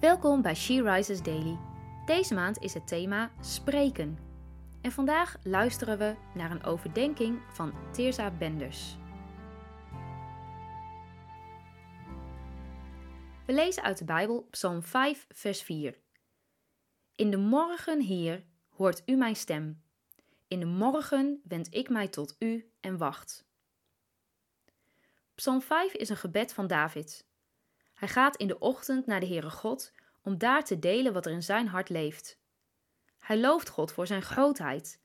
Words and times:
Welkom 0.00 0.42
bij 0.42 0.54
She 0.54 0.82
Rises 0.82 1.22
Daily. 1.22 1.58
Deze 2.06 2.34
maand 2.34 2.58
is 2.58 2.74
het 2.74 2.86
thema 2.86 3.30
spreken. 3.40 4.18
En 4.80 4.92
vandaag 4.92 5.36
luisteren 5.42 5.98
we 5.98 6.14
naar 6.34 6.50
een 6.50 6.64
overdenking 6.64 7.40
van 7.52 7.72
Teersa 7.92 8.30
Benders. 8.30 8.96
We 13.46 13.52
lezen 13.52 13.82
uit 13.82 13.98
de 13.98 14.04
Bijbel 14.04 14.46
Psalm 14.50 14.82
5, 14.82 15.26
vers 15.28 15.62
4. 15.62 16.00
In 17.14 17.30
de 17.30 17.36
morgen, 17.36 18.00
Heer, 18.00 18.44
hoort 18.68 19.02
u 19.06 19.16
mijn 19.16 19.36
stem. 19.36 19.82
In 20.48 20.60
de 20.60 20.66
morgen 20.66 21.40
wend 21.44 21.74
ik 21.74 21.88
mij 21.88 22.08
tot 22.08 22.36
u 22.38 22.70
en 22.80 22.96
wacht. 22.96 23.46
Psalm 25.34 25.60
5 25.60 25.92
is 25.92 26.08
een 26.08 26.16
gebed 26.16 26.52
van 26.52 26.66
David. 26.66 27.27
Hij 27.98 28.08
gaat 28.08 28.36
in 28.36 28.48
de 28.48 28.58
ochtend 28.58 29.06
naar 29.06 29.20
de 29.20 29.26
Heere 29.26 29.50
God 29.50 29.92
om 30.22 30.38
daar 30.38 30.64
te 30.64 30.78
delen 30.78 31.12
wat 31.12 31.26
er 31.26 31.32
in 31.32 31.42
zijn 31.42 31.68
hart 31.68 31.88
leeft. 31.88 32.38
Hij 33.18 33.40
looft 33.40 33.68
God 33.68 33.92
voor 33.92 34.06
zijn 34.06 34.22
grootheid, 34.22 35.00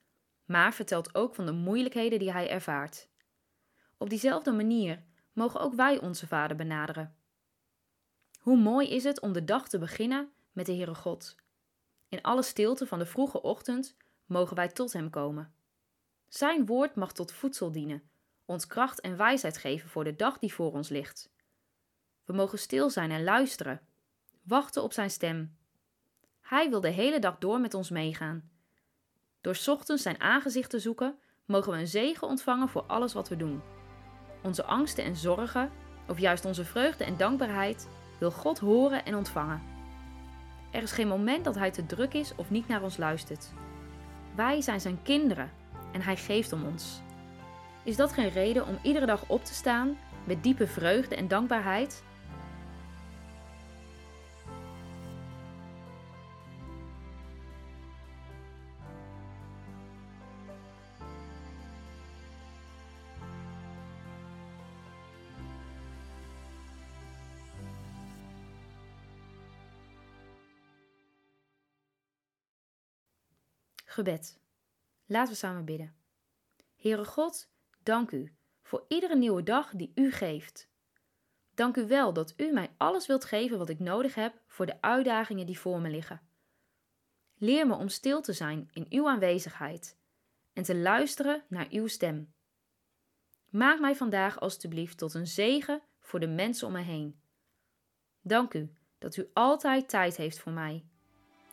maar 0.45 0.73
vertelt 0.73 1.15
ook 1.15 1.35
van 1.35 1.45
de 1.45 1.51
moeilijkheden 1.51 2.19
die 2.19 2.31
hij 2.31 2.49
ervaart. 2.49 3.09
Op 3.97 4.09
diezelfde 4.09 4.51
manier 4.51 5.03
mogen 5.31 5.59
ook 5.59 5.73
wij 5.73 5.99
onze 5.99 6.27
Vader 6.27 6.57
benaderen. 6.57 7.15
Hoe 8.39 8.57
mooi 8.57 8.89
is 8.89 9.03
het 9.03 9.19
om 9.19 9.33
de 9.33 9.43
dag 9.43 9.69
te 9.69 9.77
beginnen 9.77 10.31
met 10.51 10.65
de 10.65 10.73
Heere 10.73 10.95
God. 10.95 11.35
In 12.09 12.21
alle 12.21 12.43
stilte 12.43 12.87
van 12.87 12.99
de 12.99 13.05
vroege 13.05 13.41
ochtend 13.41 13.95
mogen 14.25 14.55
wij 14.55 14.67
tot 14.67 14.93
Hem 14.93 15.09
komen. 15.09 15.53
Zijn 16.27 16.65
woord 16.65 16.95
mag 16.95 17.13
tot 17.13 17.31
voedsel 17.31 17.71
dienen, 17.71 18.09
ons 18.45 18.67
kracht 18.67 19.01
en 19.01 19.17
wijsheid 19.17 19.57
geven 19.57 19.89
voor 19.89 20.03
de 20.03 20.15
dag 20.15 20.39
die 20.39 20.53
voor 20.53 20.71
ons 20.71 20.89
ligt. 20.89 21.32
We 22.25 22.33
mogen 22.33 22.59
stil 22.59 22.89
zijn 22.89 23.11
en 23.11 23.23
luisteren, 23.23 23.81
wachten 24.43 24.83
op 24.83 24.93
Zijn 24.93 25.09
stem. 25.09 25.57
Hij 26.41 26.69
wil 26.69 26.81
de 26.81 26.89
hele 26.89 27.19
dag 27.19 27.37
door 27.37 27.59
met 27.59 27.73
ons 27.73 27.89
meegaan. 27.89 28.49
Door 29.41 29.59
ochtends 29.65 30.03
Zijn 30.03 30.21
aangezicht 30.21 30.69
te 30.69 30.79
zoeken, 30.79 31.15
mogen 31.45 31.71
we 31.71 31.77
een 31.77 31.87
zegen 31.87 32.27
ontvangen 32.27 32.69
voor 32.69 32.83
alles 32.83 33.13
wat 33.13 33.29
we 33.29 33.35
doen. 33.35 33.61
Onze 34.43 34.63
angsten 34.63 35.03
en 35.03 35.15
zorgen, 35.15 35.71
of 36.07 36.19
juist 36.19 36.45
onze 36.45 36.65
vreugde 36.65 37.03
en 37.03 37.17
dankbaarheid, 37.17 37.87
wil 38.19 38.31
God 38.31 38.59
horen 38.59 39.05
en 39.05 39.15
ontvangen. 39.15 39.61
Er 40.71 40.81
is 40.81 40.91
geen 40.91 41.07
moment 41.07 41.43
dat 41.43 41.55
Hij 41.55 41.71
te 41.71 41.85
druk 41.85 42.13
is 42.13 42.35
of 42.35 42.49
niet 42.49 42.67
naar 42.67 42.83
ons 42.83 42.97
luistert. 42.97 43.51
Wij 44.35 44.61
zijn 44.61 44.81
Zijn 44.81 45.01
kinderen 45.01 45.51
en 45.91 46.01
Hij 46.01 46.17
geeft 46.17 46.53
om 46.53 46.65
ons. 46.65 47.01
Is 47.83 47.95
dat 47.95 48.13
geen 48.13 48.29
reden 48.29 48.67
om 48.67 48.79
iedere 48.81 49.05
dag 49.05 49.23
op 49.27 49.45
te 49.45 49.53
staan 49.53 49.97
met 50.23 50.43
diepe 50.43 50.67
vreugde 50.67 51.15
en 51.15 51.27
dankbaarheid? 51.27 52.03
Gebed. 73.93 74.39
Laten 75.05 75.31
we 75.33 75.39
samen 75.39 75.65
bidden. 75.65 75.95
Heere 76.75 77.05
God, 77.05 77.49
dank 77.83 78.11
u 78.11 78.35
voor 78.61 78.85
iedere 78.87 79.15
nieuwe 79.15 79.43
dag 79.43 79.71
die 79.75 79.91
u 79.95 80.11
geeft. 80.11 80.69
Dank 81.53 81.77
u 81.77 81.87
wel 81.87 82.13
dat 82.13 82.33
u 82.37 82.51
mij 82.51 82.73
alles 82.77 83.07
wilt 83.07 83.25
geven 83.25 83.57
wat 83.57 83.69
ik 83.69 83.79
nodig 83.79 84.15
heb 84.15 84.41
voor 84.47 84.65
de 84.65 84.81
uitdagingen 84.81 85.45
die 85.45 85.59
voor 85.59 85.81
me 85.81 85.89
liggen. 85.89 86.21
Leer 87.37 87.67
me 87.67 87.75
om 87.75 87.87
stil 87.87 88.21
te 88.21 88.33
zijn 88.33 88.69
in 88.71 88.85
uw 88.89 89.09
aanwezigheid 89.09 89.97
en 90.53 90.63
te 90.63 90.75
luisteren 90.75 91.43
naar 91.47 91.67
uw 91.69 91.87
stem. 91.87 92.33
Maak 93.49 93.79
mij 93.79 93.95
vandaag 93.95 94.39
alstublieft 94.39 94.97
tot 94.97 95.13
een 95.13 95.27
zegen 95.27 95.81
voor 95.99 96.19
de 96.19 96.27
mensen 96.27 96.67
om 96.67 96.73
me 96.73 96.81
heen. 96.81 97.21
Dank 98.21 98.53
u 98.53 98.75
dat 98.97 99.15
u 99.15 99.29
altijd 99.33 99.89
tijd 99.89 100.15
heeft 100.15 100.39
voor 100.39 100.51
mij. 100.51 100.85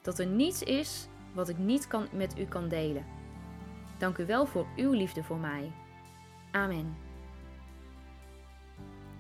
Dat 0.03 0.19
er 0.19 0.27
niets 0.27 0.63
is 0.63 1.09
wat 1.35 1.49
ik 1.49 1.59
niet 1.59 1.87
kan, 1.87 2.09
met 2.13 2.39
u 2.39 2.45
kan 2.45 2.69
delen. 2.69 3.05
Dank 3.99 4.19
u 4.19 4.27
wel 4.27 4.47
voor 4.47 4.67
uw 4.77 4.93
liefde 4.93 5.23
voor 5.23 5.39
mij. 5.39 5.73
Amen. 6.51 6.97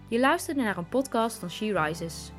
Je 0.09 0.20
luisterde 0.20 0.62
naar 0.62 0.76
een 0.76 0.88
podcast 0.88 1.38
van 1.38 1.50
She 1.50 1.82
Rises. 1.82 2.32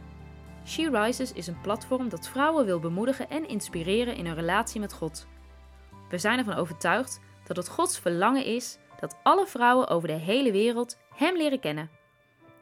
She 0.66 0.90
Rises 0.90 1.34
is 1.34 1.48
een 1.48 1.62
platform 1.62 2.10
dat 2.10 2.28
vrouwen 2.28 2.66
wil 2.66 2.80
bemoedigen 2.80 3.30
en 3.30 3.48
inspireren 3.48 4.16
in 4.16 4.26
hun 4.26 4.36
relatie 4.36 4.80
met 4.80 4.94
God. 4.94 5.28
We 6.10 6.18
zijn 6.18 6.38
ervan 6.38 6.56
overtuigd 6.56 7.20
dat 7.44 7.58
het 7.58 7.70
Gods 7.70 8.00
verlangen 8.00 8.46
is 8.46 8.78
dat 9.00 9.18
alle 9.24 9.48
vrouwen 9.48 9.88
over 9.88 10.08
de 10.08 10.14
hele 10.14 10.52
wereld 10.52 10.98
Hem 11.16 11.38
leren 11.38 11.60
kennen. 11.60 11.90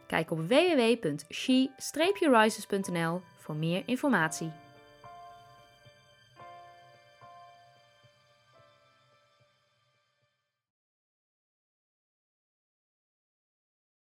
Kijk 0.07 0.31
op 0.31 0.39
www.she-rises.nl 0.39 3.21
voor 3.35 3.55
meer 3.55 3.83
informatie. 3.85 4.51